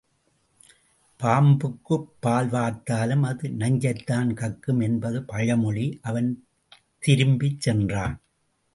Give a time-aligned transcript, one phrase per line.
[1.19, 6.29] பாம்புக்குப் பால் வார்த்தாலும் அது நஞ்சைத்தான் கக்கும் என்பது பழமொழி அவன்
[6.99, 8.15] திரும்பிச் சென்றான்.